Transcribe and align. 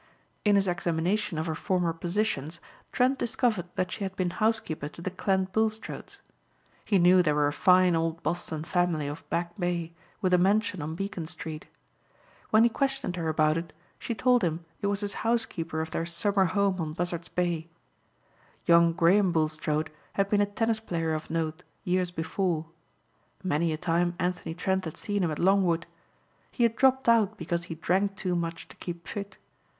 In 0.43 0.55
his 0.55 0.67
examination 0.67 1.37
of 1.37 1.45
her 1.45 1.53
former 1.53 1.93
positions 1.93 2.59
Trent 2.91 3.19
discovered 3.19 3.67
that 3.75 3.91
she 3.91 4.03
had 4.03 4.15
been 4.15 4.31
housekeeper 4.31 4.89
to 4.89 4.99
the 4.99 5.11
Clent 5.11 5.53
Bulstrodes. 5.53 6.21
He 6.83 6.97
knew 6.97 7.21
they 7.21 7.33
were 7.33 7.45
a 7.47 7.53
fine, 7.53 7.95
old 7.95 8.23
Boston 8.23 8.63
family 8.63 9.05
of 9.05 9.29
Back 9.29 9.55
Bay, 9.57 9.93
with 10.19 10.33
a 10.33 10.39
mansion 10.39 10.81
on 10.81 10.95
Beacon 10.95 11.27
street. 11.27 11.67
When 12.49 12.63
he 12.63 12.69
questioned 12.71 13.15
her 13.15 13.29
about 13.29 13.57
it 13.59 13.73
she 13.99 14.15
told 14.15 14.43
him 14.43 14.65
it 14.81 14.87
was 14.87 15.03
as 15.03 15.13
housekeeper 15.21 15.81
of 15.81 15.91
their 15.91 16.07
summer 16.07 16.45
home 16.45 16.81
on 16.81 16.93
Buzzards' 16.93 17.27
Bay. 17.29 17.67
Young 18.65 18.93
Graham 18.93 19.31
Bulstrode 19.31 19.91
had 20.13 20.29
been 20.29 20.41
a 20.41 20.47
tennis 20.47 20.79
player 20.79 21.13
of 21.13 21.29
note 21.29 21.61
years 21.83 22.09
before. 22.09 22.65
Many 23.43 23.71
a 23.71 23.77
time 23.77 24.15
Anthony 24.17 24.55
Trent 24.55 24.85
had 24.85 24.97
seen 24.97 25.23
him 25.23 25.29
at 25.29 25.37
Longwood. 25.37 25.85
He 26.49 26.63
had 26.63 26.75
dropped 26.75 27.07
out 27.07 27.37
because 27.37 27.65
he 27.65 27.75
drank 27.75 28.15
too 28.15 28.35
much 28.35 28.67
to 28.69 28.75
keep 28.77 29.07
fit. 29.07 29.37